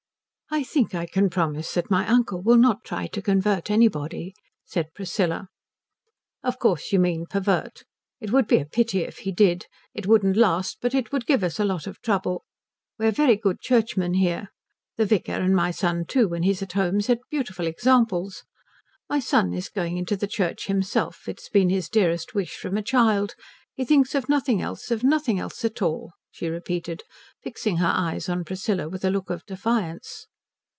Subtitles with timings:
[0.53, 4.35] "I think I can promise that my uncle will not try to convert anybody,"
[4.65, 5.47] said Priscilla.
[6.43, 7.85] "Of course you mean pervert.
[8.19, 9.67] It would be a pity if he did.
[9.93, 12.43] It wouldn't last, but it would give us a lot of trouble.
[12.99, 14.49] We are very good Churchmen here.
[14.97, 18.43] The vicar, and my son too when he's at home, set beautiful examples.
[19.09, 21.29] My son is going into the Church himself.
[21.29, 23.35] It has been his dearest wish from a child.
[23.73, 27.03] He thinks of nothing else of nothing else at all," she repeated,
[27.41, 30.27] fixing her eyes on Priscilla with a look of defiance.